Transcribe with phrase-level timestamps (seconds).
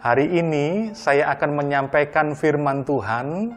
[0.00, 3.52] Hari ini saya akan menyampaikan firman Tuhan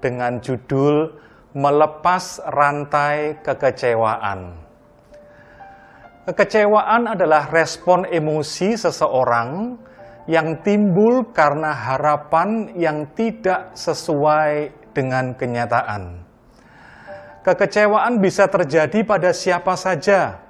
[0.00, 1.20] dengan judul
[1.52, 4.56] Melepas Rantai Kekecewaan.
[6.24, 9.76] Kekecewaan adalah respon emosi seseorang
[10.32, 16.24] yang timbul karena harapan yang tidak sesuai dengan kenyataan.
[17.44, 20.40] Kekecewaan bisa terjadi pada siapa saja,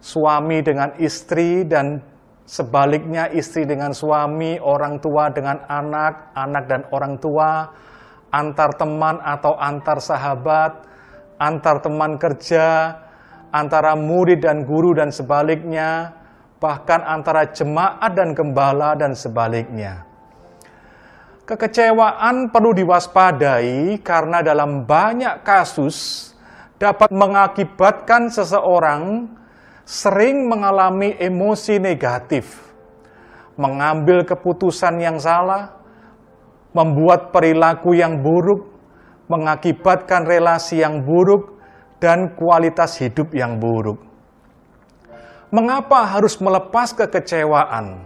[0.00, 2.15] suami dengan istri dan
[2.46, 7.66] Sebaliknya istri dengan suami, orang tua dengan anak, anak dan orang tua,
[8.30, 10.86] antar teman atau antar sahabat,
[11.42, 12.94] antar teman kerja,
[13.50, 16.14] antara murid dan guru dan sebaliknya,
[16.62, 20.06] bahkan antara jemaat dan gembala dan sebaliknya.
[21.46, 26.30] Kekecewaan perlu diwaspadai karena dalam banyak kasus
[26.78, 29.30] dapat mengakibatkan seseorang
[29.86, 32.74] sering mengalami emosi negatif,
[33.54, 35.78] mengambil keputusan yang salah,
[36.74, 38.66] membuat perilaku yang buruk,
[39.30, 41.54] mengakibatkan relasi yang buruk,
[42.02, 44.02] dan kualitas hidup yang buruk.
[45.54, 48.02] Mengapa harus melepas kekecewaan?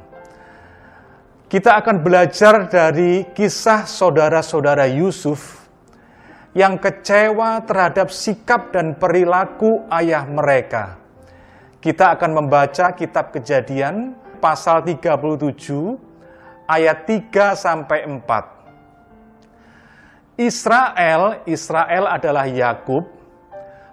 [1.48, 5.65] Kita akan belajar dari kisah saudara-saudara Yusuf
[6.53, 11.00] yang kecewa terhadap sikap dan perilaku ayah mereka
[11.81, 15.97] kita akan membaca kitab Kejadian pasal 37
[16.69, 18.61] ayat 3 sampai 4.
[20.41, 23.05] Israel, Israel adalah Yakub,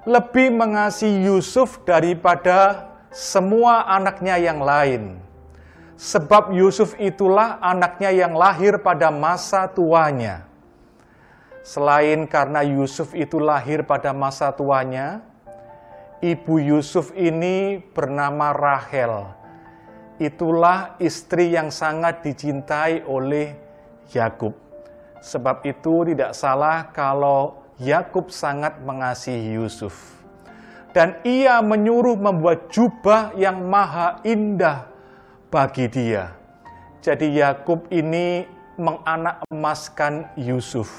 [0.08, 5.20] lebih mengasihi Yusuf daripada semua anaknya yang lain.
[6.00, 10.48] Sebab Yusuf itulah anaknya yang lahir pada masa tuanya.
[11.68, 15.27] Selain karena Yusuf itu lahir pada masa tuanya,
[16.18, 19.30] Ibu Yusuf ini bernama Rahel.
[20.18, 23.54] Itulah istri yang sangat dicintai oleh
[24.10, 24.58] Yakub.
[25.22, 29.94] Sebab itu tidak salah kalau Yakub sangat mengasihi Yusuf.
[30.90, 34.90] Dan ia menyuruh membuat jubah yang maha indah
[35.54, 36.34] bagi dia.
[36.98, 40.90] Jadi Yakub ini menganak emaskan Yusuf.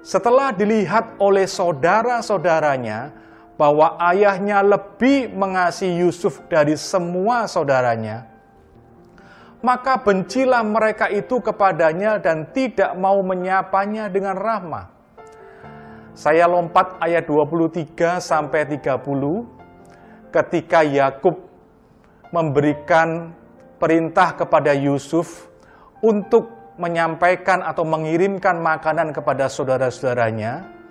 [0.00, 3.21] Setelah dilihat oleh saudara-saudaranya,
[3.60, 8.26] bahwa ayahnya lebih mengasihi Yusuf dari semua saudaranya,
[9.62, 14.90] maka bencilah mereka itu kepadanya dan tidak mau menyapanya dengan rahmah.
[16.12, 19.00] Saya lompat ayat 23 sampai 30
[20.28, 21.48] ketika Yakub
[22.32, 23.32] memberikan
[23.80, 25.48] perintah kepada Yusuf
[26.04, 30.81] untuk menyampaikan atau mengirimkan makanan kepada saudara-saudaranya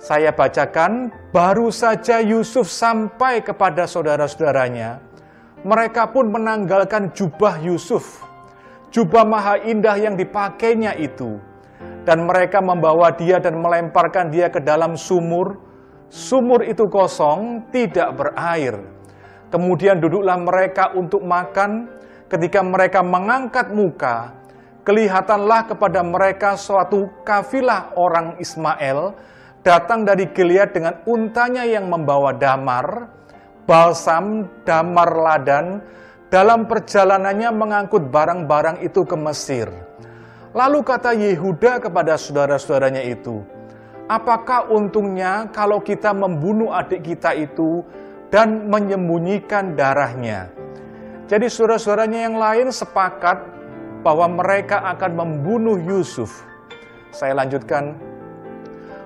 [0.00, 4.96] saya bacakan, baru saja Yusuf sampai kepada saudara-saudaranya.
[5.60, 8.24] Mereka pun menanggalkan jubah Yusuf,
[8.88, 11.36] jubah maha indah yang dipakainya itu.
[12.08, 15.60] Dan mereka membawa dia dan melemparkan dia ke dalam sumur.
[16.08, 18.80] Sumur itu kosong, tidak berair.
[19.52, 21.92] Kemudian duduklah mereka untuk makan.
[22.24, 24.32] Ketika mereka mengangkat muka,
[24.80, 29.12] kelihatanlah kepada mereka suatu kafilah orang Ismail
[29.60, 33.08] datang dari Gilead dengan untanya yang membawa damar,
[33.68, 35.84] balsam, damar ladan,
[36.30, 39.68] dalam perjalanannya mengangkut barang-barang itu ke Mesir.
[40.50, 43.42] Lalu kata Yehuda kepada saudara-saudaranya itu,
[44.10, 47.86] Apakah untungnya kalau kita membunuh adik kita itu
[48.26, 50.50] dan menyembunyikan darahnya?
[51.30, 53.38] Jadi saudara-saudaranya yang lain sepakat
[54.02, 56.42] bahwa mereka akan membunuh Yusuf.
[57.14, 57.94] Saya lanjutkan,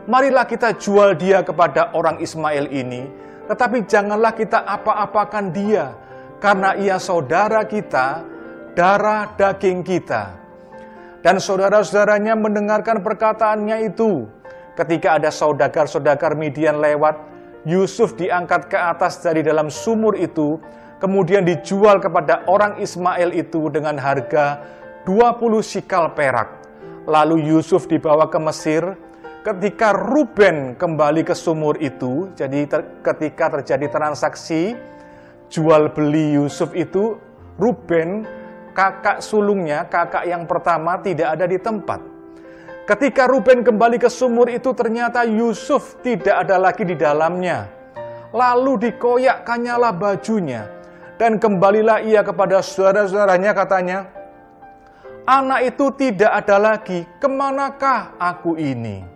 [0.05, 3.09] marilah kita jual dia kepada orang Ismail ini,
[3.49, 5.93] tetapi janganlah kita apa-apakan dia,
[6.41, 8.25] karena ia saudara kita,
[8.77, 10.37] darah daging kita.
[11.25, 14.29] Dan saudara-saudaranya mendengarkan perkataannya itu.
[14.77, 17.17] Ketika ada saudagar-saudagar Midian lewat,
[17.65, 20.61] Yusuf diangkat ke atas dari dalam sumur itu,
[21.01, 24.61] kemudian dijual kepada orang Ismail itu dengan harga
[25.09, 26.61] 20 sikal perak.
[27.09, 28.97] Lalu Yusuf dibawa ke Mesir,
[29.44, 34.73] ketika Ruben kembali ke sumur itu, jadi ter, ketika terjadi transaksi
[35.52, 37.20] jual beli Yusuf itu,
[37.61, 38.25] Ruben
[38.73, 42.00] kakak sulungnya, kakak yang pertama tidak ada di tempat.
[42.88, 47.69] Ketika Ruben kembali ke sumur itu, ternyata Yusuf tidak ada lagi di dalamnya.
[48.35, 50.67] Lalu dikoyakkannya bajunya,
[51.20, 53.99] dan kembalilah ia kepada saudara-saudaranya katanya,
[55.25, 59.13] Anak itu tidak ada lagi, ke manakah aku ini?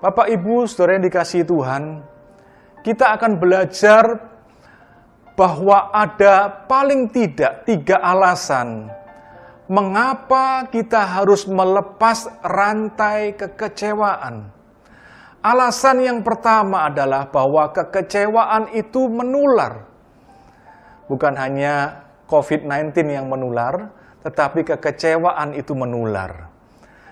[0.00, 2.00] Bapak Ibu, saudara yang dikasih Tuhan,
[2.80, 4.32] kita akan belajar
[5.36, 8.88] bahwa ada paling tidak tiga alasan
[9.68, 14.48] mengapa kita harus melepas rantai kekecewaan.
[15.44, 19.84] Alasan yang pertama adalah bahwa kekecewaan itu menular.
[21.12, 23.92] Bukan hanya COVID-19 yang menular,
[24.24, 26.48] tetapi kekecewaan itu menular.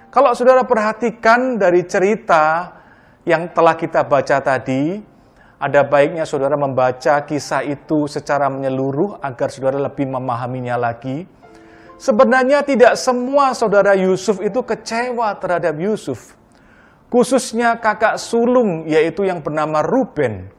[0.09, 2.78] Kalau saudara perhatikan dari cerita
[3.27, 5.01] yang telah kita baca tadi,
[5.59, 11.27] ada baiknya saudara membaca kisah itu secara menyeluruh agar saudara lebih memahaminya lagi.
[11.99, 16.39] Sebenarnya tidak semua saudara Yusuf itu kecewa terhadap Yusuf
[17.09, 20.53] khususnya kakak sulung yaitu yang bernama Ruben.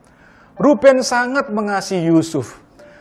[0.60, 2.60] Ruben sangat mengasihi Yusuf.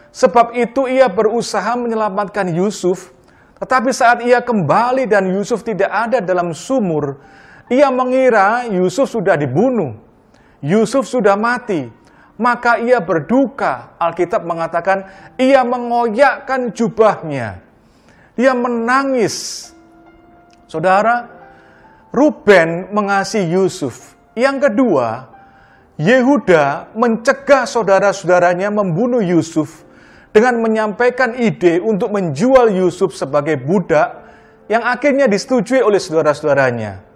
[0.09, 3.13] Sebab itu ia berusaha menyelamatkan Yusuf,
[3.61, 7.21] tetapi saat ia kembali dan Yusuf tidak ada dalam sumur,
[7.69, 9.93] ia mengira Yusuf sudah dibunuh.
[10.59, 11.87] Yusuf sudah mati.
[12.35, 13.93] Maka ia berduka.
[14.01, 15.05] Alkitab mengatakan
[15.37, 17.61] ia mengoyakkan jubahnya.
[18.33, 19.69] Dia menangis.
[20.65, 21.29] Saudara,
[22.09, 24.17] Ruben mengasihi Yusuf.
[24.33, 25.29] Yang kedua,
[25.99, 29.83] Yehuda mencegah saudara-saudaranya membunuh Yusuf
[30.31, 34.15] dengan menyampaikan ide untuk menjual Yusuf sebagai budak
[34.71, 37.08] yang akhirnya disetujui oleh saudara-saudaranya.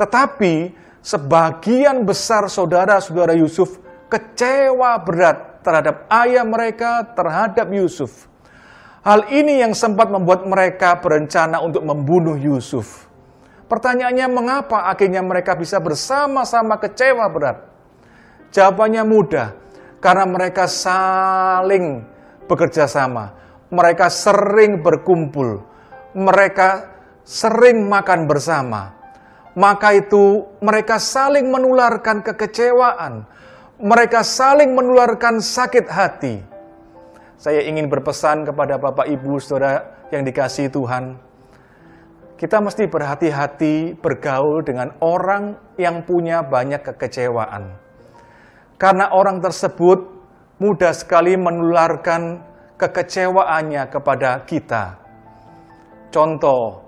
[0.00, 0.72] Tetapi
[1.04, 3.76] sebagian besar saudara-saudara Yusuf
[4.08, 8.24] kecewa berat terhadap ayah mereka terhadap Yusuf.
[9.04, 13.08] Hal ini yang sempat membuat mereka berencana untuk membunuh Yusuf.
[13.68, 17.64] Pertanyaannya mengapa akhirnya mereka bisa bersama-sama kecewa berat?
[18.50, 19.54] Jawabannya mudah,
[20.02, 22.02] karena mereka saling
[22.50, 23.36] bekerja sama.
[23.70, 25.62] Mereka sering berkumpul.
[26.18, 26.90] Mereka
[27.22, 28.99] sering makan bersama.
[29.60, 33.28] Maka itu mereka saling menularkan kekecewaan.
[33.76, 36.40] Mereka saling menularkan sakit hati.
[37.36, 41.30] Saya ingin berpesan kepada Bapak Ibu Saudara yang dikasih Tuhan
[42.40, 47.76] kita mesti berhati-hati bergaul dengan orang yang punya banyak kekecewaan.
[48.80, 50.08] Karena orang tersebut
[50.56, 52.40] mudah sekali menularkan
[52.80, 54.96] kekecewaannya kepada kita.
[56.08, 56.79] Contoh,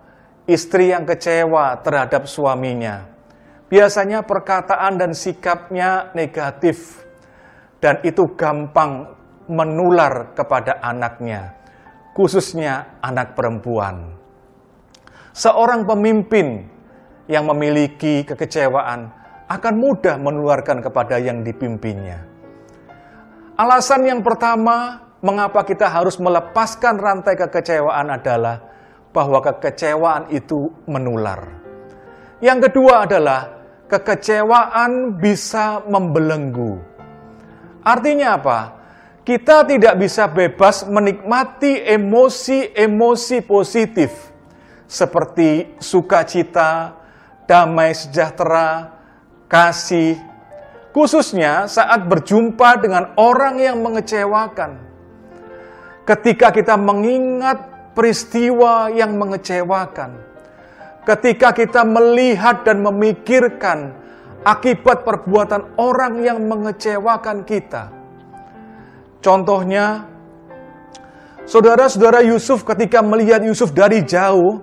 [0.47, 3.07] istri yang kecewa terhadap suaminya.
[3.73, 7.01] Biasanya perkataan dan sikapnya negatif,
[7.81, 9.17] dan itu gampang
[9.49, 11.57] menular kepada anaknya,
[12.13, 14.13] khususnya anak perempuan.
[15.33, 16.69] Seorang pemimpin
[17.25, 19.09] yang memiliki kekecewaan
[19.49, 22.29] akan mudah menularkan kepada yang dipimpinnya.
[23.57, 28.72] Alasan yang pertama, mengapa kita harus melepaskan rantai kekecewaan adalah
[29.13, 31.47] bahwa kekecewaan itu menular.
[32.41, 33.41] Yang kedua adalah
[33.87, 36.81] kekecewaan bisa membelenggu.
[37.85, 38.61] Artinya apa?
[39.23, 44.11] Kita tidak bisa bebas menikmati emosi-emosi positif
[44.91, 46.99] seperti sukacita,
[47.47, 48.99] damai sejahtera,
[49.47, 50.19] kasih,
[50.91, 54.77] khususnya saat berjumpa dengan orang yang mengecewakan.
[56.03, 60.17] Ketika kita mengingat peristiwa yang mengecewakan,
[61.05, 63.93] ketika kita melihat dan memikirkan
[64.43, 67.95] akibat perbuatan orang yang mengecewakan kita.
[69.23, 70.03] Contohnya,
[71.47, 74.59] saudara-saudara Yusuf ketika melihat Yusuf dari jauh,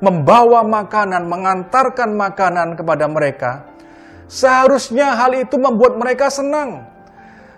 [0.00, 3.68] membawa makanan, mengantarkan makanan kepada mereka,
[4.24, 6.88] seharusnya hal itu membuat mereka senang.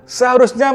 [0.03, 0.75] Seharusnya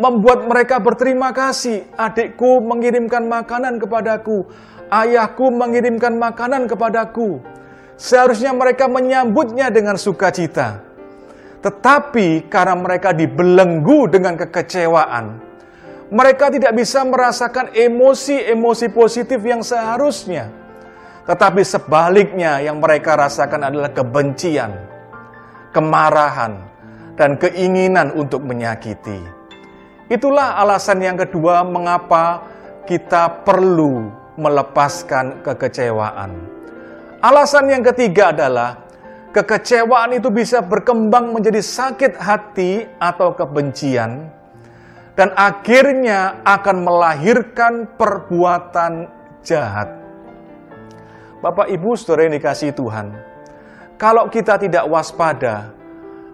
[0.00, 1.84] membuat mereka berterima kasih.
[1.94, 4.48] Adikku mengirimkan makanan kepadaku,
[4.88, 7.44] ayahku mengirimkan makanan kepadaku.
[8.00, 10.80] Seharusnya mereka menyambutnya dengan sukacita.
[11.60, 15.36] Tetapi karena mereka dibelenggu dengan kekecewaan,
[16.08, 20.48] mereka tidak bisa merasakan emosi-emosi positif yang seharusnya.
[21.28, 24.72] Tetapi sebaliknya yang mereka rasakan adalah kebencian,
[25.76, 26.56] kemarahan,
[27.20, 29.39] dan keinginan untuk menyakiti.
[30.10, 32.42] Itulah alasan yang kedua mengapa
[32.82, 36.34] kita perlu melepaskan kekecewaan.
[37.22, 38.82] Alasan yang ketiga adalah
[39.30, 44.26] kekecewaan itu bisa berkembang menjadi sakit hati atau kebencian
[45.14, 49.06] dan akhirnya akan melahirkan perbuatan
[49.46, 49.94] jahat.
[51.38, 53.14] Bapak Ibu Saudara yang dikasih Tuhan,
[53.94, 55.70] kalau kita tidak waspada,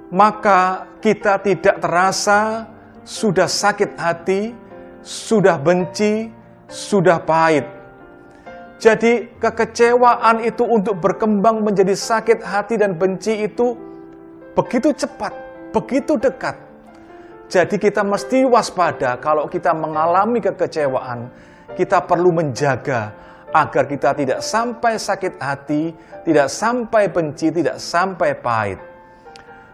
[0.09, 2.73] maka kita tidak terasa
[3.07, 4.51] sudah sakit hati,
[5.07, 6.27] sudah benci,
[6.67, 7.63] sudah pahit.
[8.77, 13.79] Jadi kekecewaan itu untuk berkembang menjadi sakit hati dan benci itu
[14.53, 15.33] begitu cepat,
[15.73, 16.59] begitu dekat.
[17.47, 21.31] Jadi kita mesti waspada kalau kita mengalami kekecewaan,
[21.79, 23.15] kita perlu menjaga
[23.55, 25.95] agar kita tidak sampai sakit hati,
[26.27, 28.83] tidak sampai benci, tidak sampai pahit.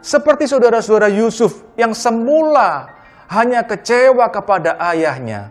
[0.05, 3.02] Seperti saudara-saudara Yusuf yang semula
[3.33, 5.49] hanya kecewa kepada ayahnya,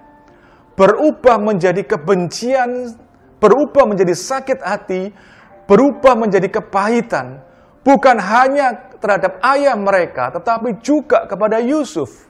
[0.78, 2.94] berubah menjadi kebencian,
[3.42, 5.10] berubah menjadi sakit hati,
[5.66, 7.42] berubah menjadi kepahitan,
[7.82, 12.30] bukan hanya terhadap ayah mereka, tetapi juga kepada Yusuf.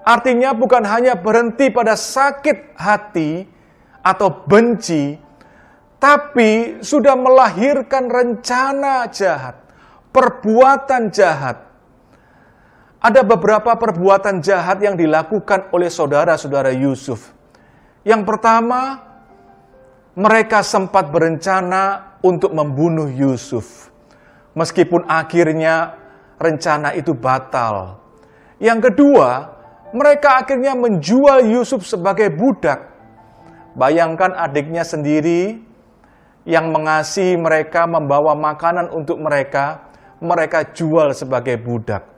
[0.00, 3.44] Artinya bukan hanya berhenti pada sakit hati
[4.00, 5.20] atau benci,
[6.00, 9.60] tapi sudah melahirkan rencana jahat,
[10.08, 11.69] perbuatan jahat.
[13.00, 17.32] Ada beberapa perbuatan jahat yang dilakukan oleh saudara-saudara Yusuf.
[18.04, 19.00] Yang pertama,
[20.12, 23.88] mereka sempat berencana untuk membunuh Yusuf.
[24.52, 25.96] Meskipun akhirnya
[26.36, 28.04] rencana itu batal.
[28.60, 29.48] Yang kedua,
[29.96, 32.84] mereka akhirnya menjual Yusuf sebagai budak.
[33.80, 35.56] Bayangkan adiknya sendiri
[36.44, 39.88] yang mengasihi mereka, membawa makanan untuk mereka,
[40.20, 42.09] mereka jual sebagai budak.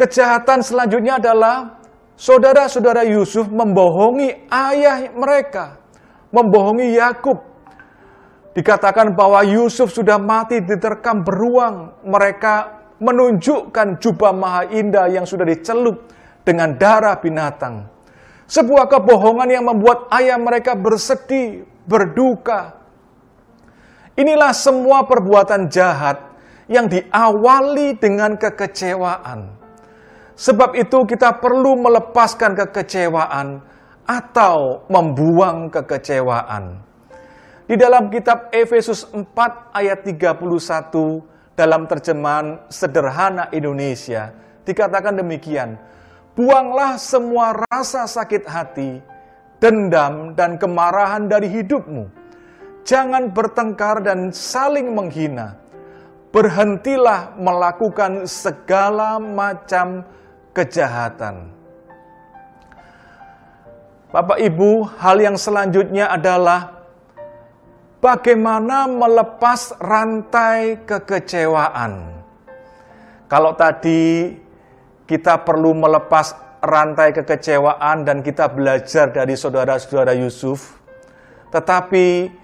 [0.00, 1.76] Kejahatan selanjutnya adalah
[2.16, 5.76] saudara-saudara Yusuf membohongi ayah mereka,
[6.32, 7.50] membohongi Yakub
[8.50, 12.02] Dikatakan bahwa Yusuf sudah mati diterkam beruang.
[12.02, 12.54] Mereka
[12.98, 16.10] menunjukkan jubah maha indah yang sudah dicelup
[16.42, 17.86] dengan darah binatang.
[18.50, 22.74] Sebuah kebohongan yang membuat ayah mereka bersedih, berduka.
[24.18, 26.18] Inilah semua perbuatan jahat
[26.66, 29.59] yang diawali dengan kekecewaan.
[30.40, 33.60] Sebab itu kita perlu melepaskan kekecewaan
[34.08, 36.80] atau membuang kekecewaan.
[37.68, 39.20] Di dalam kitab Efesus 4
[39.76, 40.40] ayat 31
[41.52, 44.32] dalam terjemahan sederhana Indonesia
[44.64, 45.76] dikatakan demikian,
[46.32, 48.96] Buanglah semua rasa sakit hati,
[49.60, 52.08] dendam dan kemarahan dari hidupmu.
[52.88, 55.60] Jangan bertengkar dan saling menghina.
[56.32, 60.00] Berhentilah melakukan segala macam
[60.52, 61.50] kejahatan.
[64.10, 66.82] Bapak Ibu, hal yang selanjutnya adalah
[68.02, 72.18] bagaimana melepas rantai kekecewaan.
[73.30, 74.34] Kalau tadi
[75.06, 80.74] kita perlu melepas rantai kekecewaan dan kita belajar dari saudara-saudara Yusuf,
[81.54, 82.34] tetapi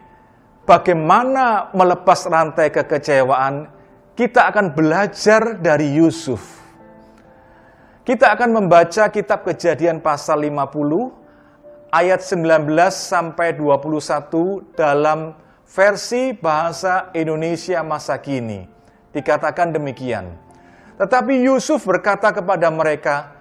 [0.62, 3.66] bagaimana melepas rantai kekecewaan,
[4.14, 6.55] kita akan belajar dari Yusuf.
[8.06, 15.34] Kita akan membaca kitab Kejadian pasal 50 ayat 19 sampai 21 dalam
[15.66, 18.62] versi bahasa Indonesia masa kini.
[19.10, 20.38] Dikatakan demikian.
[21.02, 23.34] Tetapi Yusuf berkata kepada mereka,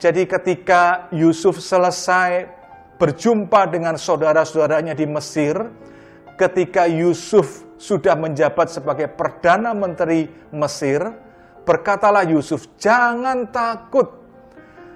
[0.00, 2.48] jadi ketika Yusuf selesai
[2.96, 5.60] berjumpa dengan saudara-saudaranya di Mesir,
[6.40, 10.24] ketika Yusuf sudah menjabat sebagai Perdana Menteri
[10.56, 11.27] Mesir,
[11.68, 14.08] berkatalah Yusuf, jangan takut,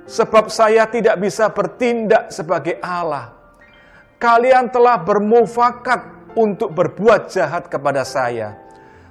[0.09, 3.37] sebab saya tidak bisa bertindak sebagai Allah.
[4.17, 8.57] Kalian telah bermufakat untuk berbuat jahat kepada saya.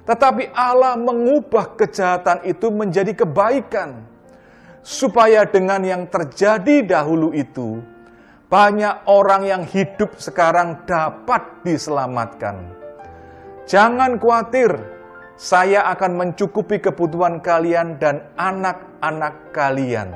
[0.02, 4.10] Tetapi Allah mengubah kejahatan itu menjadi kebaikan.
[4.82, 7.78] Supaya dengan yang terjadi dahulu itu,
[8.50, 12.66] banyak orang yang hidup sekarang dapat diselamatkan.
[13.62, 14.74] Jangan khawatir,
[15.42, 20.14] saya akan mencukupi kebutuhan kalian dan anak-anak kalian.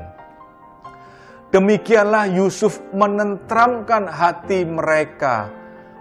[1.50, 5.50] Demikianlah Yusuf menentramkan hati mereka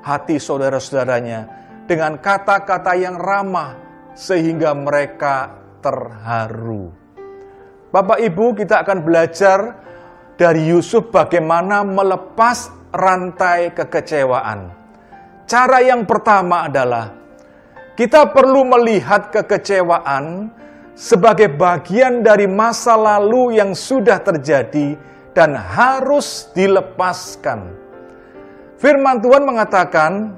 [0.05, 1.49] hati saudara-saudaranya
[1.89, 3.73] dengan kata-kata yang ramah
[4.13, 6.93] sehingga mereka terharu.
[7.89, 9.59] Bapak Ibu, kita akan belajar
[10.37, 14.69] dari Yusuf bagaimana melepas rantai kekecewaan.
[15.49, 17.24] Cara yang pertama adalah
[17.95, 20.51] kita perlu melihat kekecewaan
[20.95, 24.99] sebagai bagian dari masa lalu yang sudah terjadi
[25.31, 27.71] dan harus dilepaskan.
[28.75, 30.35] Firman Tuhan mengatakan,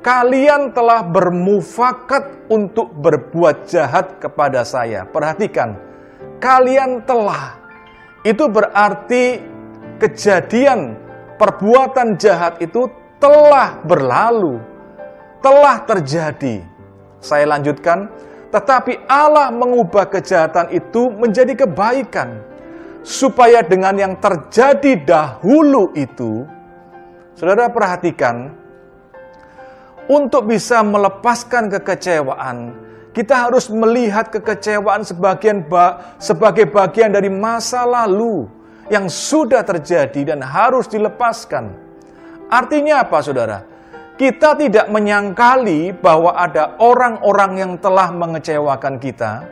[0.00, 5.04] kalian telah bermufakat untuk berbuat jahat kepada saya.
[5.04, 5.76] Perhatikan,
[6.40, 7.60] kalian telah.
[8.24, 9.40] Itu berarti
[10.00, 10.96] kejadian
[11.36, 12.88] perbuatan jahat itu
[13.20, 14.60] telah berlalu,
[15.44, 16.75] telah terjadi.
[17.20, 18.08] Saya lanjutkan,
[18.52, 22.40] tetapi Allah mengubah kejahatan itu menjadi kebaikan,
[23.06, 26.46] supaya dengan yang terjadi dahulu itu
[27.36, 28.48] Saudara perhatikan,
[30.08, 32.72] untuk bisa melepaskan kekecewaan,
[33.16, 38.44] Kita harus melihat kekecewaan sebagian ba sebagai bagian dari masa lalu
[38.92, 41.72] yang sudah terjadi dan harus dilepaskan.
[42.52, 43.64] Artinya apa, saudara?
[44.16, 49.44] Kita tidak menyangkali bahwa ada orang-orang yang telah mengecewakan kita.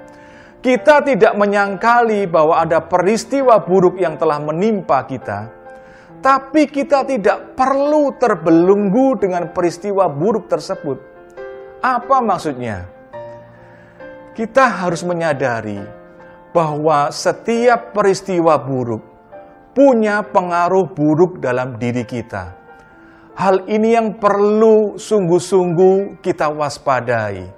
[0.64, 5.52] Kita tidak menyangkali bahwa ada peristiwa buruk yang telah menimpa kita.
[6.24, 10.96] Tapi kita tidak perlu terbelenggu dengan peristiwa buruk tersebut.
[11.84, 12.94] Apa maksudnya?
[14.34, 15.78] kita harus menyadari
[16.50, 19.02] bahwa setiap peristiwa buruk
[19.70, 22.63] punya pengaruh buruk dalam diri kita.
[23.34, 27.50] Hal ini yang perlu sungguh-sungguh kita waspadai.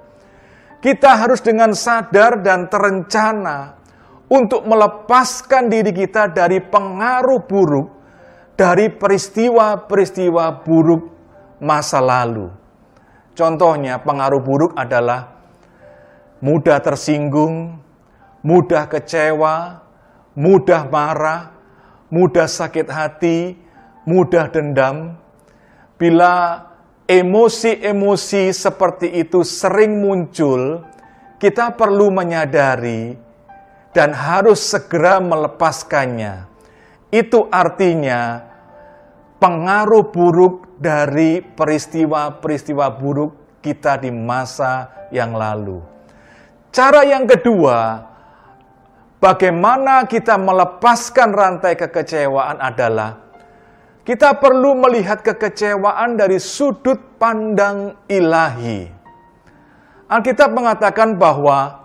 [0.80, 3.76] Kita harus dengan sadar dan terencana
[4.26, 7.96] untuk melepaskan diri kita dari pengaruh buruk
[8.56, 11.02] dari peristiwa-peristiwa buruk
[11.60, 12.48] masa lalu.
[13.36, 15.36] Contohnya, pengaruh buruk adalah
[16.40, 17.76] mudah tersinggung,
[18.40, 19.84] mudah kecewa,
[20.32, 21.52] mudah marah,
[22.08, 23.60] mudah sakit hati,
[24.08, 25.20] mudah dendam.
[25.96, 26.60] Bila
[27.08, 30.84] emosi-emosi seperti itu sering muncul,
[31.40, 33.16] kita perlu menyadari
[33.96, 36.44] dan harus segera melepaskannya.
[37.08, 38.44] Itu artinya
[39.40, 45.80] pengaruh buruk dari peristiwa-peristiwa buruk kita di masa yang lalu.
[46.68, 48.04] Cara yang kedua,
[49.16, 53.25] bagaimana kita melepaskan rantai kekecewaan adalah
[54.06, 58.86] kita perlu melihat kekecewaan dari sudut pandang ilahi.
[60.06, 61.82] Alkitab mengatakan bahwa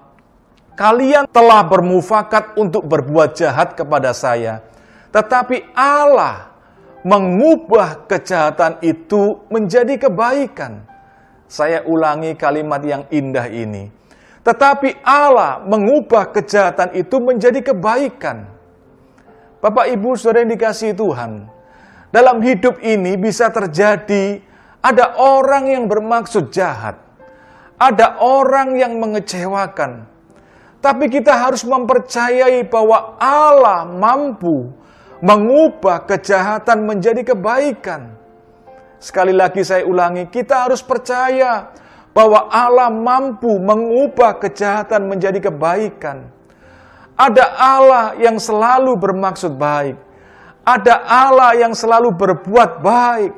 [0.78, 4.62] kalian telah bermufakat untuk berbuat jahat kepada saya,
[5.10, 6.54] tetapi Allah
[7.02, 10.86] mengubah kejahatan itu menjadi kebaikan.
[11.50, 14.00] Saya ulangi kalimat yang indah ini
[14.42, 18.50] tetapi Allah mengubah kejahatan itu menjadi kebaikan.
[19.62, 21.46] Bapak Ibu Saudara yang dikasih Tuhan,
[22.12, 24.44] dalam hidup ini bisa terjadi
[24.84, 27.00] ada orang yang bermaksud jahat.
[27.82, 30.06] Ada orang yang mengecewakan.
[30.82, 34.70] Tapi kita harus mempercayai bahwa Allah mampu
[35.22, 38.18] mengubah kejahatan menjadi kebaikan.
[39.02, 41.74] Sekali lagi saya ulangi, kita harus percaya
[42.12, 46.28] bahwa Allah mampu mengubah kejahatan menjadi kebaikan.
[47.18, 50.11] Ada Allah yang selalu bermaksud baik.
[50.72, 53.34] Ada Allah yang selalu berbuat baik.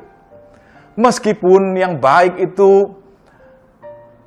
[0.94, 2.86] Meskipun yang baik itu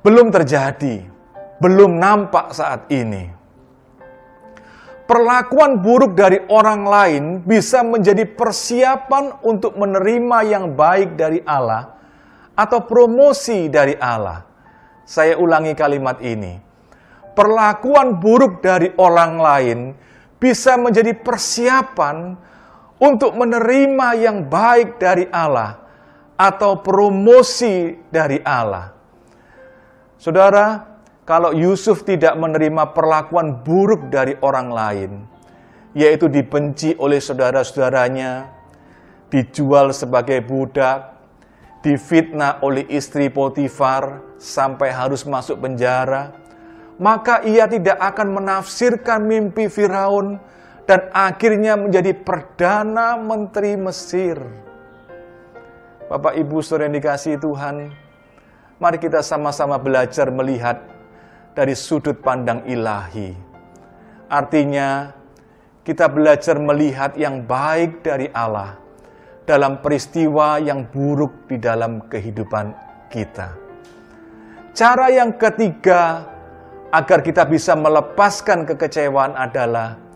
[0.04, 1.08] belum terjadi,
[1.56, 3.32] belum nampak saat ini.
[5.08, 11.96] Perlakuan buruk dari orang lain bisa menjadi persiapan untuk menerima yang baik dari Allah
[12.52, 14.44] atau promosi dari Allah.
[15.08, 16.60] Saya ulangi kalimat ini.
[17.32, 19.78] Perlakuan buruk dari orang lain
[20.36, 22.36] bisa menjadi persiapan
[22.98, 25.78] untuk menerima yang baik dari Allah
[26.38, 28.94] atau promosi dari Allah.
[30.18, 35.10] Saudara, kalau Yusuf tidak menerima perlakuan buruk dari orang lain,
[35.94, 38.50] yaitu dibenci oleh saudara-saudaranya,
[39.30, 41.14] dijual sebagai budak,
[41.82, 46.34] difitnah oleh istri Potifar sampai harus masuk penjara,
[46.98, 50.42] maka ia tidak akan menafsirkan mimpi Firaun
[50.88, 54.40] dan akhirnya menjadi perdana menteri Mesir.
[56.08, 57.92] Bapak Ibu Saudara yang dikasihi Tuhan,
[58.80, 60.80] mari kita sama-sama belajar melihat
[61.52, 63.36] dari sudut pandang ilahi.
[64.32, 65.12] Artinya,
[65.84, 68.80] kita belajar melihat yang baik dari Allah
[69.44, 72.72] dalam peristiwa yang buruk di dalam kehidupan
[73.12, 73.52] kita.
[74.72, 76.24] Cara yang ketiga
[76.88, 80.07] agar kita bisa melepaskan kekecewaan adalah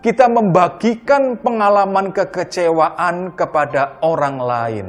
[0.00, 4.88] kita membagikan pengalaman kekecewaan kepada orang lain.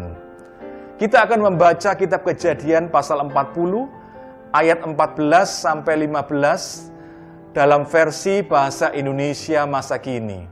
[0.96, 4.96] Kita akan membaca kitab Kejadian pasal 40 ayat 14
[5.44, 10.48] sampai 15 dalam versi bahasa Indonesia masa kini.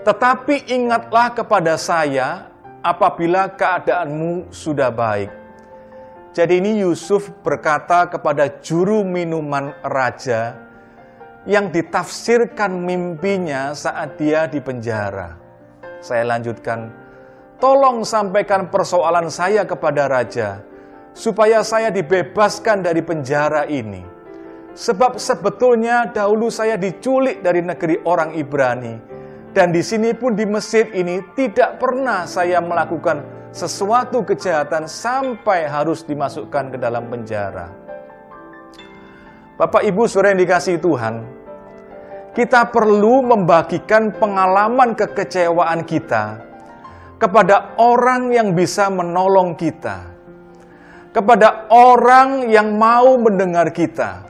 [0.00, 2.48] Tetapi ingatlah kepada saya
[2.80, 5.28] apabila keadaanmu sudah baik.
[6.32, 10.63] Jadi ini Yusuf berkata kepada juru minuman raja
[11.44, 15.36] yang ditafsirkan mimpinya saat dia di penjara.
[16.00, 16.88] Saya lanjutkan,
[17.60, 20.64] tolong sampaikan persoalan saya kepada raja,
[21.12, 24.04] supaya saya dibebaskan dari penjara ini.
[24.74, 28.98] Sebab sebetulnya dahulu saya diculik dari negeri orang Ibrani,
[29.54, 33.22] dan di sini pun di Mesir ini tidak pernah saya melakukan
[33.54, 37.70] sesuatu kejahatan sampai harus dimasukkan ke dalam penjara.
[39.54, 41.22] Bapak Ibu Saudara yang dikasihi Tuhan,
[42.34, 46.42] kita perlu membagikan pengalaman kekecewaan kita
[47.14, 50.02] kepada orang yang bisa menolong kita,
[51.14, 54.26] kepada orang yang mau mendengar kita,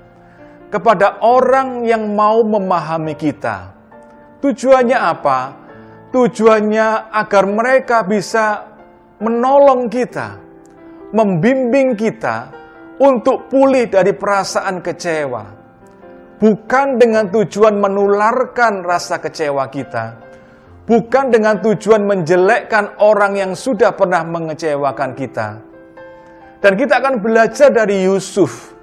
[0.69, 3.73] kepada orang yang mau memahami kita.
[4.45, 5.41] Tujuannya apa?
[6.13, 8.69] Tujuannya agar mereka bisa
[9.17, 10.37] menolong kita,
[11.17, 12.53] membimbing kita
[13.01, 15.64] untuk pulih dari perasaan kecewa
[16.45, 20.21] bukan dengan tujuan menularkan rasa kecewa kita,
[20.85, 25.65] bukan dengan tujuan menjelekkan orang yang sudah pernah mengecewakan kita.
[26.61, 28.77] Dan kita akan belajar dari Yusuf.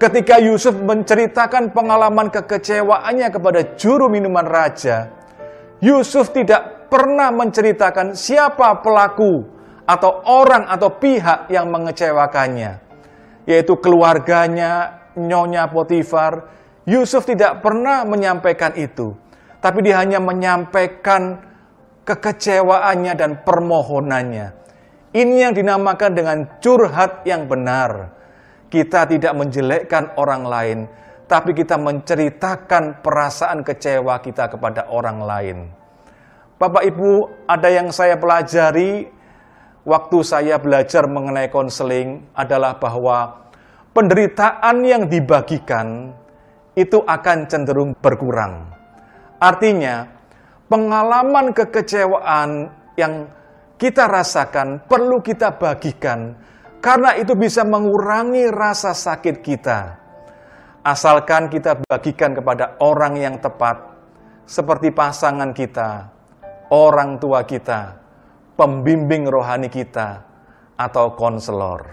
[0.00, 5.12] Ketika Yusuf menceritakan pengalaman kekecewaannya kepada juru minuman raja,
[5.84, 9.44] Yusuf tidak pernah menceritakan siapa pelaku
[9.84, 12.80] atau orang atau pihak yang mengecewakannya,
[13.44, 16.54] yaitu keluarganya, Nyonya Potifar,
[16.84, 19.16] Yusuf tidak pernah menyampaikan itu,
[19.64, 21.40] tapi dia hanya menyampaikan
[22.04, 24.52] kekecewaannya dan permohonannya.
[25.16, 28.12] Ini yang dinamakan dengan curhat yang benar.
[28.68, 30.78] Kita tidak menjelekkan orang lain,
[31.24, 35.58] tapi kita menceritakan perasaan kecewa kita kepada orang lain.
[36.60, 39.08] Bapak Ibu, ada yang saya pelajari
[39.88, 43.48] waktu saya belajar mengenai konseling adalah bahwa
[43.94, 46.12] penderitaan yang dibagikan
[46.74, 48.70] itu akan cenderung berkurang.
[49.38, 50.06] Artinya,
[50.66, 53.30] pengalaman kekecewaan yang
[53.78, 56.38] kita rasakan perlu kita bagikan
[56.78, 60.02] karena itu bisa mengurangi rasa sakit kita.
[60.84, 63.88] Asalkan kita bagikan kepada orang yang tepat,
[64.44, 66.12] seperti pasangan kita,
[66.68, 67.96] orang tua kita,
[68.52, 70.20] pembimbing rohani kita,
[70.76, 71.88] atau konselor.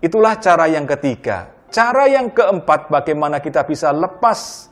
[0.00, 4.70] Itulah cara yang ketiga, Cara yang keempat bagaimana kita bisa lepas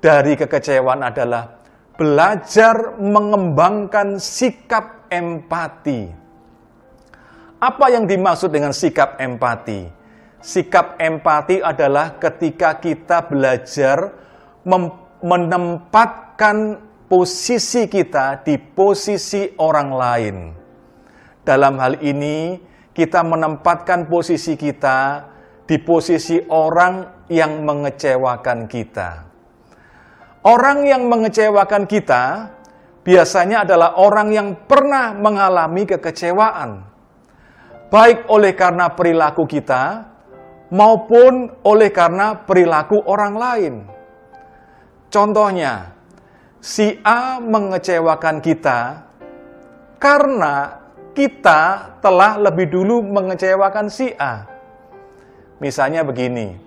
[0.00, 1.60] dari kekecewaan adalah
[1.94, 6.10] belajar mengembangkan sikap empati.
[7.60, 9.88] Apa yang dimaksud dengan sikap empati?
[10.44, 14.12] Sikap empati adalah ketika kita belajar
[15.24, 20.36] menempatkan posisi kita di posisi orang lain.
[21.40, 22.60] Dalam hal ini,
[22.92, 25.32] kita menempatkan posisi kita
[25.64, 29.10] di posisi orang yang mengecewakan kita.
[30.44, 32.52] Orang yang mengecewakan kita
[33.00, 36.84] biasanya adalah orang yang pernah mengalami kekecewaan,
[37.88, 40.04] baik oleh karena perilaku kita
[40.68, 43.74] maupun oleh karena perilaku orang lain.
[45.08, 45.96] Contohnya,
[46.60, 49.00] si A mengecewakan kita
[49.96, 50.84] karena
[51.16, 54.53] kita telah lebih dulu mengecewakan si A.
[55.62, 56.58] Misalnya begini,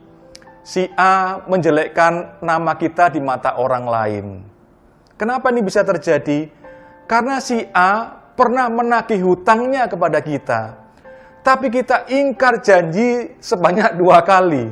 [0.64, 4.26] si A menjelekkan nama kita di mata orang lain.
[5.20, 6.48] Kenapa ini bisa terjadi?
[7.04, 10.80] Karena si A pernah menagih hutangnya kepada kita,
[11.44, 14.72] tapi kita ingkar janji sebanyak dua kali.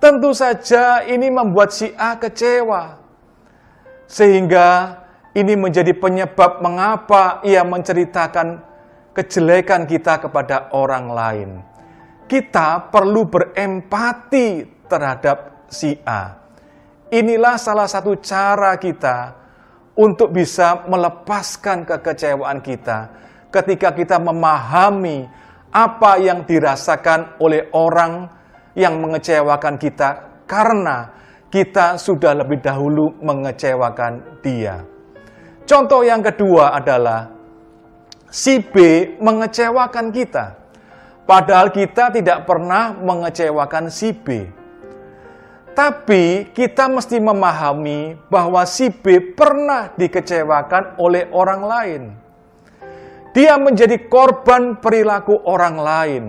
[0.00, 2.96] Tentu saja ini membuat si A kecewa,
[4.08, 5.00] sehingga
[5.36, 8.64] ini menjadi penyebab mengapa ia menceritakan
[9.12, 11.50] kejelekan kita kepada orang lain
[12.28, 14.48] kita perlu berempati
[14.86, 16.36] terhadap si A.
[17.08, 19.32] Inilah salah satu cara kita
[19.96, 23.08] untuk bisa melepaskan kekecewaan kita
[23.48, 25.24] ketika kita memahami
[25.72, 28.28] apa yang dirasakan oleh orang
[28.76, 31.16] yang mengecewakan kita karena
[31.48, 34.84] kita sudah lebih dahulu mengecewakan dia.
[35.64, 37.28] Contoh yang kedua adalah
[38.28, 38.76] si B
[39.16, 40.57] mengecewakan kita.
[41.28, 44.48] Padahal kita tidak pernah mengecewakan si B.
[45.76, 52.02] Tapi kita mesti memahami bahwa si B pernah dikecewakan oleh orang lain.
[53.36, 56.24] Dia menjadi korban perilaku orang lain.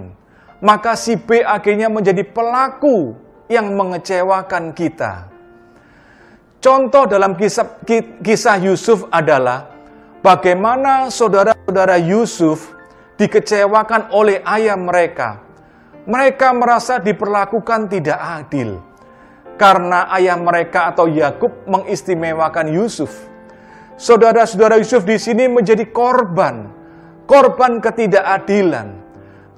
[0.59, 3.15] Maka si B akhirnya menjadi pelaku
[3.47, 5.31] yang mengecewakan kita.
[6.59, 7.79] Contoh dalam kisah,
[8.19, 9.71] kisah Yusuf adalah
[10.19, 12.78] bagaimana saudara-saudara Yusuf
[13.19, 15.43] dikecewakan oleh ayah mereka.
[16.07, 18.79] Mereka merasa diperlakukan tidak adil
[19.59, 23.11] karena ayah mereka atau Yakub mengistimewakan Yusuf.
[23.99, 26.71] Saudara-saudara Yusuf di sini menjadi korban,
[27.27, 28.95] korban ketidakadilan,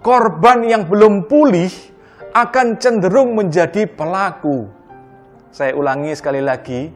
[0.01, 1.69] korban yang belum pulih
[2.33, 4.65] akan cenderung menjadi pelaku.
[5.53, 6.89] Saya ulangi sekali lagi,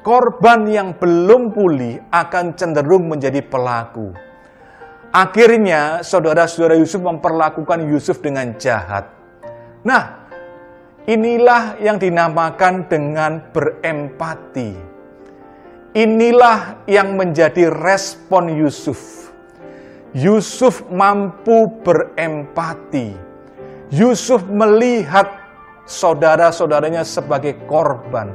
[0.00, 4.16] korban yang belum pulih akan cenderung menjadi pelaku.
[5.14, 9.06] Akhirnya saudara-saudara Yusuf memperlakukan Yusuf dengan jahat.
[9.86, 10.24] Nah,
[11.04, 14.72] Inilah yang dinamakan dengan berempati.
[15.92, 19.28] Inilah yang menjadi respon Yusuf.
[20.16, 23.12] Yusuf mampu berempati.
[23.92, 25.28] Yusuf melihat
[25.84, 28.32] saudara-saudaranya sebagai korban.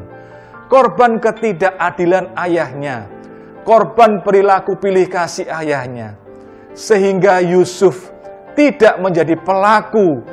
[0.69, 3.09] Korban ketidakadilan ayahnya.
[3.65, 6.21] Korban perilaku pilih kasih ayahnya.
[6.79, 8.07] Sehingga Yusuf
[8.55, 10.23] tidak menjadi pelaku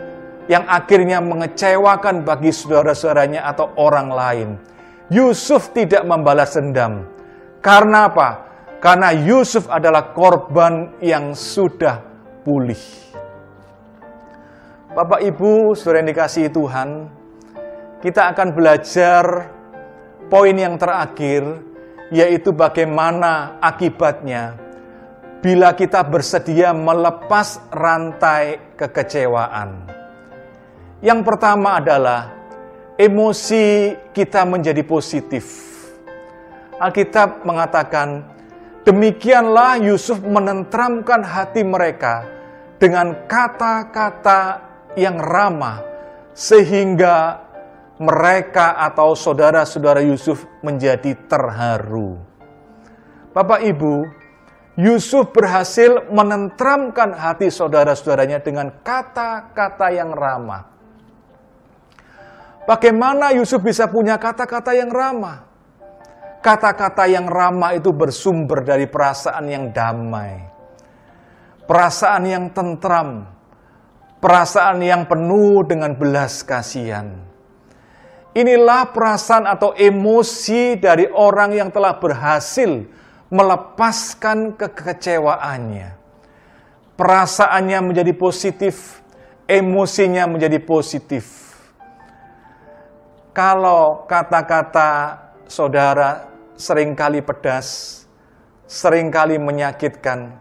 [0.47, 4.49] yang akhirnya mengecewakan bagi saudara-saudaranya atau orang lain.
[5.11, 7.03] Yusuf tidak membalas dendam.
[7.59, 8.47] Karena apa?
[8.79, 11.99] Karena Yusuf adalah korban yang sudah
[12.47, 12.79] pulih.
[14.95, 17.11] Bapak Ibu, saudara yang dikasihi Tuhan,
[17.99, 19.51] kita akan belajar
[20.31, 21.43] poin yang terakhir,
[22.15, 24.66] yaitu bagaimana akibatnya
[25.45, 29.89] bila kita bersedia melepas rantai kekecewaan.
[31.05, 32.33] Yang pertama adalah
[32.97, 35.45] emosi kita menjadi positif.
[36.77, 38.25] Alkitab mengatakan,
[38.85, 42.25] demikianlah Yusuf menentramkan hati mereka
[42.77, 44.61] dengan kata-kata
[44.97, 45.81] yang ramah,
[46.33, 47.45] sehingga
[47.97, 52.21] mereka atau saudara-saudara Yusuf menjadi terharu.
[53.33, 54.05] Bapak Ibu,
[54.77, 60.69] Yusuf berhasil menentramkan hati saudara-saudaranya dengan kata-kata yang ramah.
[62.69, 65.49] Bagaimana Yusuf bisa punya kata-kata yang ramah?
[66.45, 70.45] Kata-kata yang ramah itu bersumber dari perasaan yang damai,
[71.65, 73.25] perasaan yang tentram,
[74.21, 77.17] perasaan yang penuh dengan belas kasihan.
[78.37, 82.85] Inilah perasaan atau emosi dari orang yang telah berhasil
[83.29, 85.95] melepaskan kekecewaannya.
[86.97, 89.05] Perasaannya menjadi positif,
[89.45, 91.47] emosinya menjadi positif
[93.37, 96.25] kalau kata-kata saudara
[96.57, 98.01] sering kali pedas,
[98.65, 100.33] sering kali menyakitkan,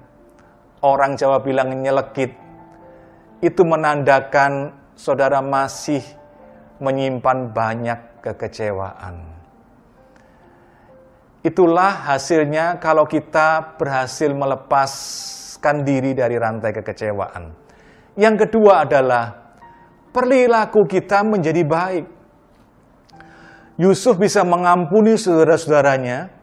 [0.79, 2.31] orang Jawa bilang nyelekit,
[3.43, 5.99] itu menandakan saudara masih
[6.79, 9.34] menyimpan banyak kekecewaan.
[11.45, 17.53] Itulah hasilnya kalau kita berhasil melepaskan diri dari rantai kekecewaan.
[18.17, 19.53] Yang kedua adalah
[20.09, 22.05] perilaku kita menjadi baik.
[23.77, 26.33] Yusuf bisa mengampuni saudara-saudaranya.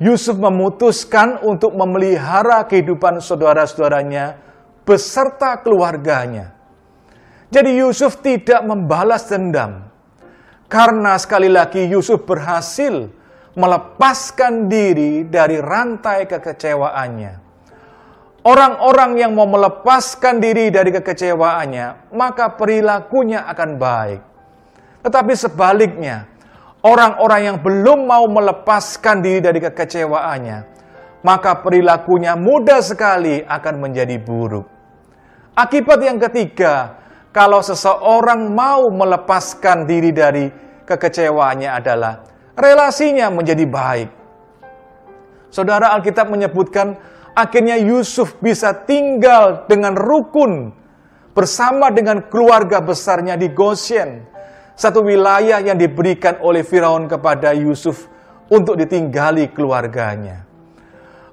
[0.00, 4.40] Yusuf memutuskan untuk memelihara kehidupan saudara-saudaranya
[4.88, 6.56] beserta keluarganya.
[7.52, 9.92] Jadi Yusuf tidak membalas dendam.
[10.64, 13.19] Karena sekali lagi Yusuf berhasil
[13.58, 17.32] melepaskan diri dari rantai kekecewaannya.
[18.40, 24.20] Orang-orang yang mau melepaskan diri dari kekecewaannya, maka perilakunya akan baik.
[25.04, 26.24] Tetapi sebaliknya,
[26.80, 30.58] orang-orang yang belum mau melepaskan diri dari kekecewaannya,
[31.20, 34.64] maka perilakunya mudah sekali akan menjadi buruk.
[35.52, 36.96] Akibat yang ketiga,
[37.36, 40.48] kalau seseorang mau melepaskan diri dari
[40.88, 42.24] kekecewaannya adalah
[42.56, 44.10] relasinya menjadi baik.
[45.50, 46.94] Saudara Alkitab menyebutkan
[47.34, 50.70] akhirnya Yusuf bisa tinggal dengan rukun
[51.34, 54.30] bersama dengan keluarga besarnya di Goshen
[54.80, 58.08] satu wilayah yang diberikan oleh Firaun kepada Yusuf
[58.48, 60.48] untuk ditinggali keluarganya.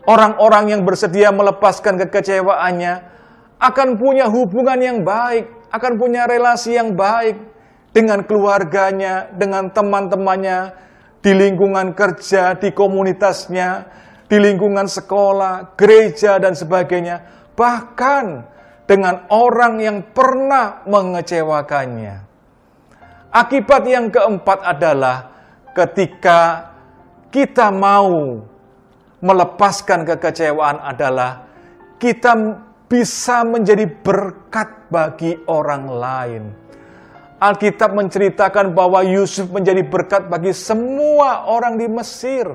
[0.03, 2.93] Orang-orang yang bersedia melepaskan kekecewaannya
[3.59, 7.39] akan punya hubungan yang baik, akan punya relasi yang baik
[7.95, 10.75] dengan keluarganya, dengan teman-temannya,
[11.27, 13.83] di lingkungan kerja, di komunitasnya,
[14.31, 17.19] di lingkungan sekolah, gereja, dan sebagainya.
[17.51, 18.25] Bahkan
[18.87, 22.23] dengan orang yang pernah mengecewakannya.
[23.27, 25.35] Akibat yang keempat adalah
[25.75, 26.71] ketika
[27.27, 28.39] kita mau
[29.19, 31.43] melepaskan kekecewaan adalah
[31.99, 32.39] kita
[32.87, 36.43] bisa menjadi berkat bagi orang lain.
[37.37, 42.49] Alkitab menceritakan bahwa Yusuf menjadi berkat bagi semua orang di Mesir.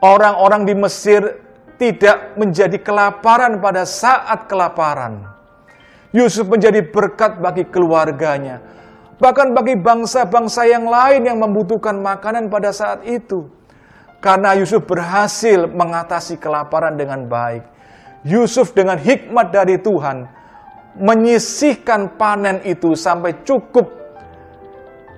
[0.00, 1.44] Orang-orang di Mesir
[1.76, 5.28] tidak menjadi kelaparan pada saat kelaparan.
[6.16, 8.64] Yusuf menjadi berkat bagi keluarganya
[9.20, 13.46] bahkan bagi bangsa-bangsa yang lain yang membutuhkan makanan pada saat itu.
[14.24, 17.64] Karena Yusuf berhasil mengatasi kelaparan dengan baik.
[18.24, 20.28] Yusuf dengan hikmat dari Tuhan
[20.98, 23.86] menyisihkan panen itu sampai cukup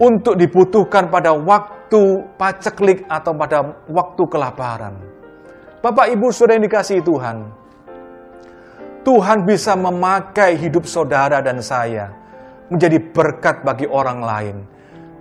[0.03, 4.95] untuk dibutuhkan pada waktu paceklik atau pada waktu kelaparan.
[5.83, 7.43] Bapak Ibu sudah yang dikasih Tuhan,
[9.03, 12.15] Tuhan bisa memakai hidup saudara dan saya
[12.71, 14.57] menjadi berkat bagi orang lain.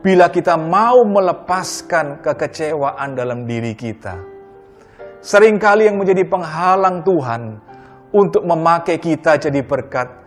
[0.02, 4.18] Bila kita mau melepaskan kekecewaan dalam diri kita,
[5.22, 7.58] sering kali yang menjadi penghalang Tuhan
[8.14, 10.21] untuk memakai kita jadi berkat,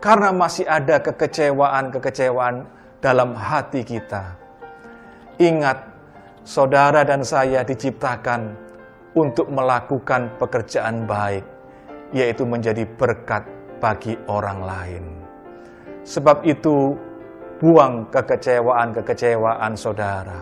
[0.00, 2.68] karena masih ada kekecewaan-kekecewaan
[3.00, 4.36] dalam hati kita.
[5.36, 5.78] Ingat,
[6.44, 8.56] saudara dan saya diciptakan
[9.16, 11.44] untuk melakukan pekerjaan baik,
[12.12, 13.44] yaitu menjadi berkat
[13.80, 15.04] bagi orang lain.
[16.06, 16.94] Sebab itu,
[17.60, 20.40] buang kekecewaan-kekecewaan saudara.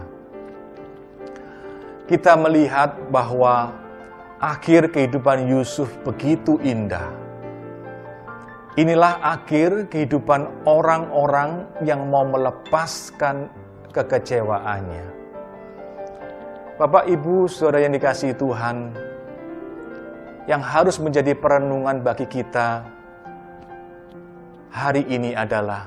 [2.04, 3.72] Kita melihat bahwa
[4.36, 7.23] akhir kehidupan Yusuf begitu indah.
[8.74, 13.46] Inilah akhir kehidupan orang-orang yang mau melepaskan
[13.94, 15.06] kekecewaannya.
[16.74, 18.90] Bapak, Ibu, saudara yang dikasihi Tuhan,
[20.50, 22.82] yang harus menjadi perenungan bagi kita
[24.74, 25.86] hari ini adalah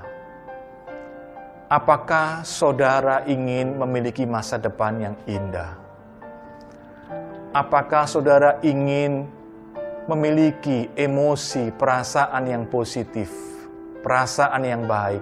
[1.67, 5.75] apakah saudara ingin memiliki masa depan yang indah?
[7.51, 9.27] Apakah saudara ingin
[10.07, 13.27] memiliki emosi, perasaan yang positif,
[13.99, 15.19] perasaan yang baik?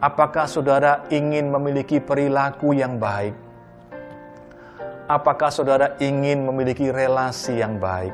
[0.00, 3.36] Apakah saudara ingin memiliki perilaku yang baik?
[5.04, 8.12] Apakah saudara ingin memiliki relasi yang baik?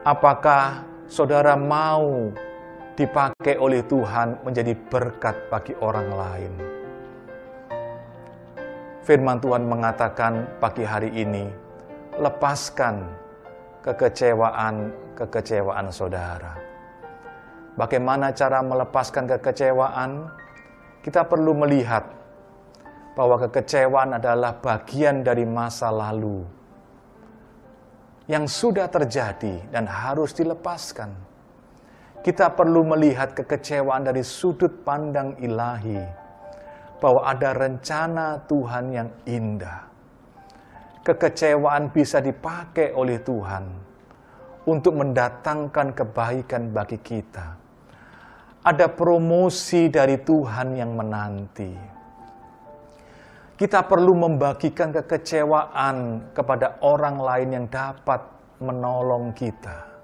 [0.00, 2.32] Apakah saudara mau
[2.96, 6.52] dipakai oleh Tuhan menjadi berkat bagi orang lain?
[9.04, 11.46] Firman Tuhan mengatakan pagi hari ini,
[12.16, 13.25] lepaskan
[13.86, 16.58] kekecewaan-kekecewaan saudara.
[17.78, 20.26] Bagaimana cara melepaskan kekecewaan?
[21.06, 22.02] Kita perlu melihat
[23.14, 26.42] bahwa kekecewaan adalah bagian dari masa lalu
[28.26, 31.14] yang sudah terjadi dan harus dilepaskan.
[32.26, 36.02] Kita perlu melihat kekecewaan dari sudut pandang ilahi,
[36.98, 39.85] bahwa ada rencana Tuhan yang indah.
[41.06, 43.64] Kekecewaan bisa dipakai oleh Tuhan
[44.66, 47.54] untuk mendatangkan kebaikan bagi kita.
[48.66, 51.96] Ada promosi dari Tuhan yang menanti
[53.56, 58.20] kita perlu membagikan kekecewaan kepada orang lain yang dapat
[58.60, 59.96] menolong kita.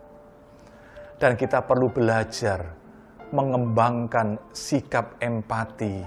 [1.21, 2.65] Dan kita perlu belajar
[3.29, 6.01] mengembangkan sikap empati,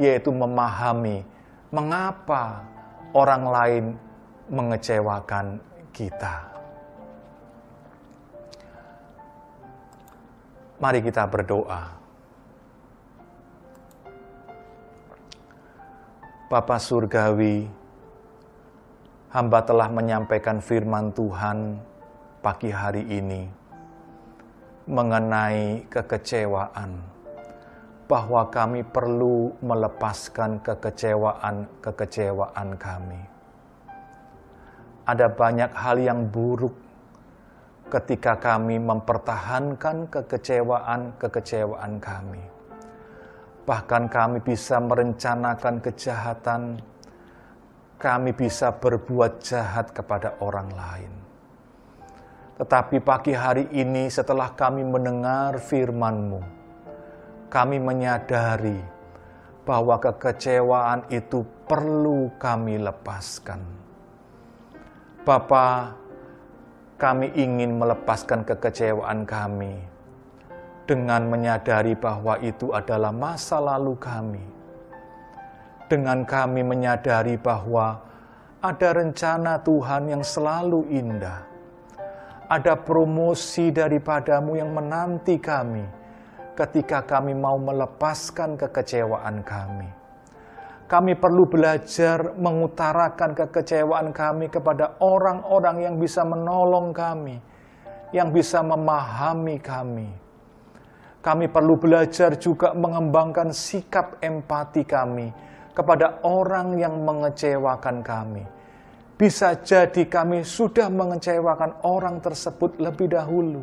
[0.00, 1.20] yaitu memahami
[1.68, 2.64] mengapa
[3.12, 3.84] orang lain
[4.52, 5.56] mengecewakan
[5.96, 6.44] kita.
[10.76, 11.88] Mari kita berdoa.
[16.52, 17.64] Bapa Surgawi,
[19.32, 21.80] hamba telah menyampaikan firman Tuhan
[22.44, 23.48] pagi hari ini
[24.84, 27.00] mengenai kekecewaan,
[28.04, 33.31] bahwa kami perlu melepaskan kekecewaan-kekecewaan kami.
[35.02, 36.74] Ada banyak hal yang buruk
[37.90, 42.52] ketika kami mempertahankan kekecewaan-kekecewaan kami
[43.62, 46.82] Bahkan kami bisa merencanakan kejahatan,
[47.94, 51.12] kami bisa berbuat jahat kepada orang lain.
[52.58, 56.42] Tetapi pagi hari ini setelah kami mendengar firman-Mu,
[57.46, 58.82] kami menyadari
[59.62, 63.81] bahwa kekecewaan itu perlu kami lepaskan.
[65.22, 65.94] Bapa,
[66.98, 69.78] kami ingin melepaskan kekecewaan kami
[70.82, 74.42] dengan menyadari bahwa itu adalah masa lalu kami.
[75.86, 78.02] Dengan kami menyadari bahwa
[78.58, 81.46] ada rencana Tuhan yang selalu indah.
[82.50, 85.86] Ada promosi daripadamu yang menanti kami
[86.58, 90.01] ketika kami mau melepaskan kekecewaan kami.
[90.92, 97.40] Kami perlu belajar mengutarakan kekecewaan kami kepada orang-orang yang bisa menolong kami,
[98.12, 100.22] yang bisa memahami kami
[101.22, 105.30] kami perlu belajar juga mengembangkan sikap empati kami
[105.70, 108.42] kepada orang yang mengecewakan kami.
[109.14, 113.62] Bisa jadi kami sudah mengecewakan orang tersebut lebih dahulu,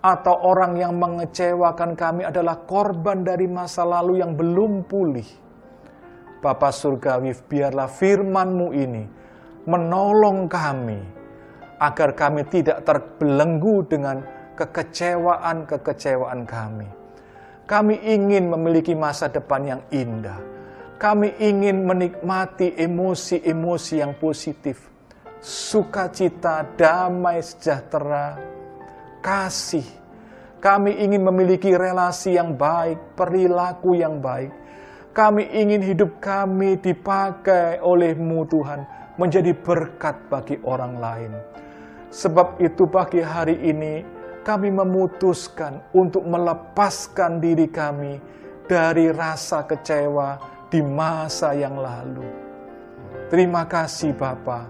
[0.00, 5.28] atau orang yang mengecewakan kami adalah korban dari masa lalu yang belum pulih.
[6.42, 9.06] Bapa Surgawi, biarlah firman-Mu ini
[9.62, 10.98] menolong kami
[11.78, 14.26] agar kami tidak terbelenggu dengan
[14.58, 16.88] kekecewaan-kekecewaan kami.
[17.62, 20.38] Kami ingin memiliki masa depan yang indah.
[20.98, 24.90] Kami ingin menikmati emosi-emosi yang positif.
[25.42, 28.38] Sukacita, damai, sejahtera,
[29.18, 29.86] kasih.
[30.62, 34.61] Kami ingin memiliki relasi yang baik, perilaku yang baik.
[35.12, 38.80] Kami ingin hidup kami dipakai olehmu Tuhan,
[39.20, 41.32] menjadi berkat bagi orang lain.
[42.08, 44.00] Sebab itu pagi hari ini
[44.40, 48.16] kami memutuskan untuk melepaskan diri kami
[48.64, 50.40] dari rasa kecewa
[50.72, 52.24] di masa yang lalu.
[53.28, 54.64] Terima kasih Bapa,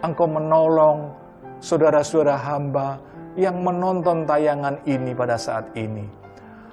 [0.00, 1.12] Engkau menolong
[1.60, 2.96] saudara-saudara hamba
[3.36, 6.08] yang menonton tayangan ini pada saat ini,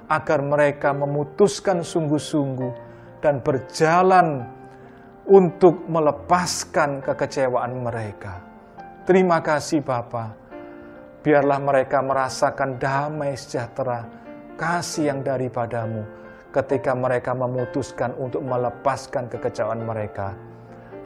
[0.08, 2.89] agar mereka memutuskan sungguh-sungguh
[3.20, 4.44] dan berjalan
[5.28, 8.42] untuk melepaskan kekecewaan mereka.
[9.06, 10.34] Terima kasih Bapa.
[11.20, 14.08] Biarlah mereka merasakan damai sejahtera,
[14.56, 16.02] kasih yang daripadamu
[16.50, 20.34] ketika mereka memutuskan untuk melepaskan kekecewaan mereka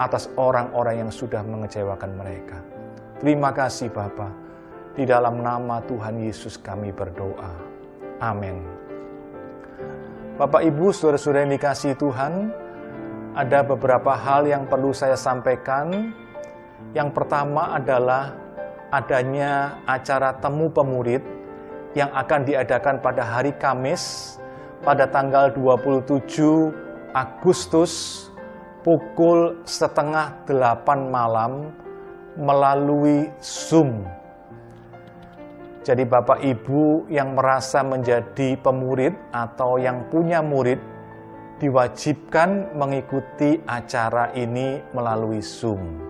[0.00, 2.58] atas orang-orang yang sudah mengecewakan mereka.
[3.20, 4.32] Terima kasih Bapak.
[4.94, 7.50] Di dalam nama Tuhan Yesus kami berdoa.
[8.22, 8.83] Amin.
[10.34, 12.50] Bapak Ibu, saudara-saudara yang dikasih Tuhan,
[13.38, 16.10] ada beberapa hal yang perlu saya sampaikan.
[16.90, 18.34] Yang pertama adalah
[18.90, 21.22] adanya acara temu pemurid
[21.94, 24.34] yang akan diadakan pada hari Kamis
[24.82, 26.26] pada tanggal 27
[27.14, 28.26] Agustus
[28.82, 31.52] pukul setengah delapan malam
[32.34, 34.02] melalui Zoom
[35.84, 40.80] jadi Bapak Ibu yang merasa menjadi pemurid atau yang punya murid
[41.60, 46.00] diwajibkan mengikuti acara ini melalui Zoom.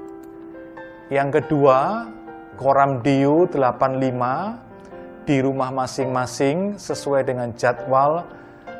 [1.10, 2.06] Yang kedua,
[2.54, 8.22] Koram Dio 85 di rumah masing-masing sesuai dengan jadwal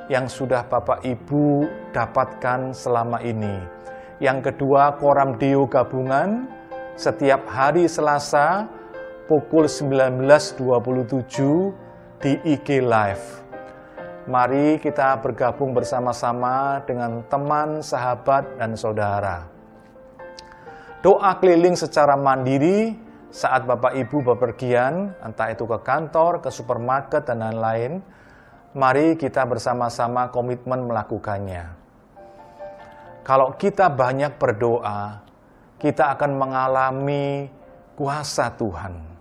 [0.07, 3.59] yang sudah Bapak Ibu dapatkan selama ini.
[4.23, 6.47] Yang kedua, Koram Dio gabungan
[6.95, 8.71] setiap hari Selasa
[9.25, 10.61] pukul 19.27
[12.21, 13.41] di IG Live.
[14.29, 19.49] Mari kita bergabung bersama-sama dengan teman, sahabat, dan saudara.
[21.05, 22.97] Doa keliling secara mandiri
[23.29, 28.01] saat Bapak Ibu bepergian, entah itu ke kantor, ke supermarket, dan lain-lain,
[28.73, 31.77] mari kita bersama-sama komitmen melakukannya.
[33.25, 35.21] Kalau kita banyak berdoa,
[35.81, 37.49] kita akan mengalami
[37.97, 39.14] kuasa Tuhan.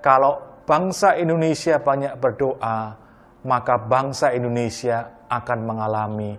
[0.00, 2.96] Kalau bangsa Indonesia banyak berdoa,
[3.44, 6.36] maka bangsa Indonesia akan mengalami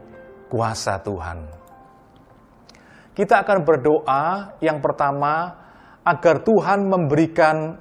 [0.49, 1.45] kuasa Tuhan.
[3.14, 5.53] Kita akan berdoa yang pertama
[6.01, 7.78] agar Tuhan memberikan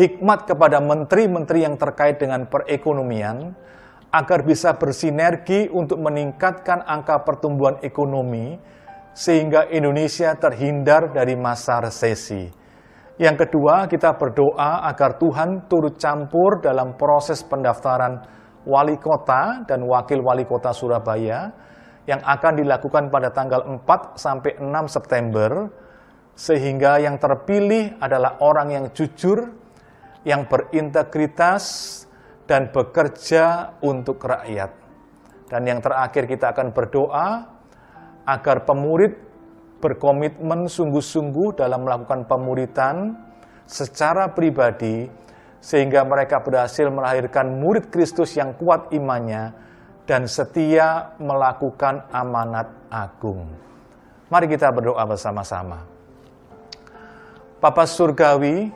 [0.00, 3.52] hikmat kepada menteri-menteri yang terkait dengan perekonomian
[4.10, 8.56] agar bisa bersinergi untuk meningkatkan angka pertumbuhan ekonomi
[9.12, 12.59] sehingga Indonesia terhindar dari masa resesi.
[13.20, 18.16] Yang kedua, kita berdoa agar Tuhan turut campur dalam proses pendaftaran
[18.64, 21.52] wali kota dan wakil wali kota Surabaya
[22.08, 25.68] yang akan dilakukan pada tanggal 4 sampai 6 September
[26.32, 29.52] sehingga yang terpilih adalah orang yang jujur,
[30.24, 31.64] yang berintegritas
[32.48, 34.72] dan bekerja untuk rakyat.
[35.52, 37.28] Dan yang terakhir kita akan berdoa
[38.24, 39.29] agar pemurid
[39.80, 43.16] berkomitmen sungguh-sungguh dalam melakukan pemuritan
[43.64, 45.08] secara pribadi
[45.60, 49.52] sehingga mereka berhasil melahirkan murid Kristus yang kuat imannya
[50.08, 53.44] dan setia melakukan amanat agung.
[54.30, 55.84] Mari kita berdoa bersama-sama.
[57.60, 58.72] Bapa Surgawi,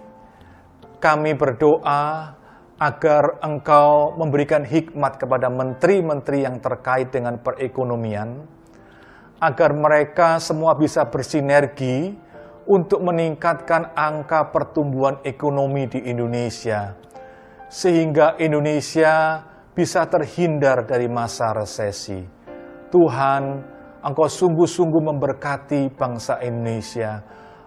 [1.01, 2.37] kami berdoa
[2.77, 8.45] agar Engkau memberikan hikmat kepada menteri-menteri yang terkait dengan perekonomian,
[9.45, 12.17] agar mereka semua bisa bersinergi
[12.65, 16.97] untuk meningkatkan angka pertumbuhan ekonomi di Indonesia,
[17.69, 19.45] sehingga Indonesia
[19.77, 22.25] bisa terhindar dari masa resesi.
[22.89, 23.43] Tuhan,
[24.01, 27.21] Engkau sungguh-sungguh memberkati bangsa Indonesia.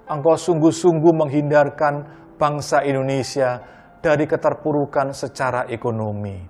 [0.10, 1.94] Engkau sungguh-sungguh menghindarkan
[2.42, 3.62] bangsa Indonesia
[4.02, 6.42] dari keterpurukan secara ekonomi.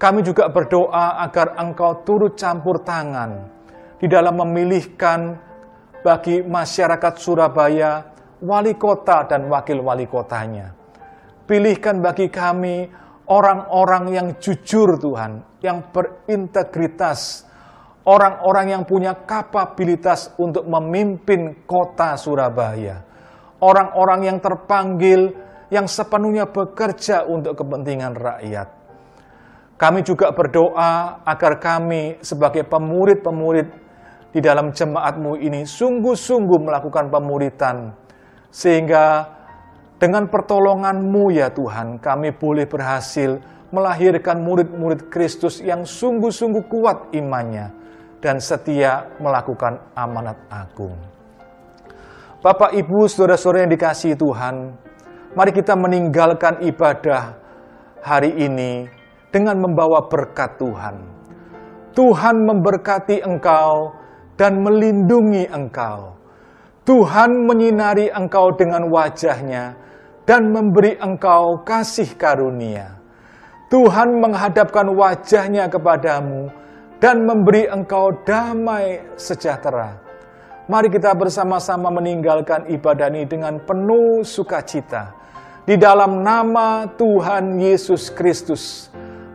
[0.00, 3.59] Kami juga berdoa agar Engkau turut campur tangan
[4.00, 5.36] di dalam memilihkan
[6.00, 8.00] bagi masyarakat Surabaya
[8.40, 10.72] wali kota dan wakil wali kotanya.
[11.44, 12.88] Pilihkan bagi kami
[13.28, 17.44] orang-orang yang jujur Tuhan, yang berintegritas,
[18.08, 23.04] orang-orang yang punya kapabilitas untuk memimpin kota Surabaya.
[23.60, 25.36] Orang-orang yang terpanggil,
[25.68, 28.68] yang sepenuhnya bekerja untuk kepentingan rakyat.
[29.76, 33.89] Kami juga berdoa agar kami sebagai pemurid-pemurid
[34.30, 37.94] di dalam jemaatmu ini sungguh-sungguh melakukan pemuritan,
[38.50, 39.38] sehingga
[40.00, 43.36] Dengan pertolongan-Mu ya Tuhan, kami boleh berhasil
[43.68, 47.68] melahirkan murid-murid Kristus yang sungguh-sungguh kuat imannya
[48.24, 50.96] dan setia melakukan amanat agung.
[52.40, 54.72] Bapak, Ibu, saudara-saudara yang dikasihi Tuhan,
[55.36, 57.36] mari kita meninggalkan ibadah
[58.00, 58.88] hari ini
[59.28, 60.96] dengan membawa berkat Tuhan.
[61.92, 63.92] Tuhan memberkati engkau
[64.40, 66.16] dan melindungi engkau.
[66.88, 69.76] Tuhan menyinari engkau dengan wajahnya
[70.24, 72.96] dan memberi engkau kasih karunia.
[73.68, 76.48] Tuhan menghadapkan wajahnya kepadamu
[76.96, 80.00] dan memberi engkau damai sejahtera.
[80.72, 85.12] Mari kita bersama-sama meninggalkan ibadah ini dengan penuh sukacita.
[85.68, 88.88] Di dalam nama Tuhan Yesus Kristus,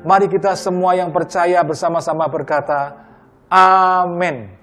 [0.05, 2.93] Mari kita semua yang percaya bersama-sama berkata,
[3.49, 4.54] Amin.